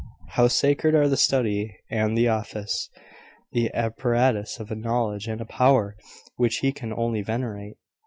[0.29, 2.89] How sacred are the study and the office,
[3.51, 5.95] the apparatus of a knowledge and a power
[6.37, 7.77] which he can only venerate!